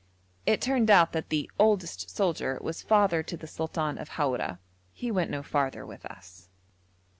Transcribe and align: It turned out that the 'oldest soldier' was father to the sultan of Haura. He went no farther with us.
It 0.47 0.61
turned 0.61 0.89
out 0.89 1.11
that 1.11 1.29
the 1.29 1.47
'oldest 1.59 2.09
soldier' 2.09 2.57
was 2.59 2.81
father 2.81 3.21
to 3.21 3.37
the 3.37 3.45
sultan 3.45 3.99
of 3.99 4.09
Haura. 4.17 4.57
He 4.93 5.11
went 5.11 5.29
no 5.29 5.43
farther 5.43 5.85
with 5.85 6.07
us. 6.07 6.49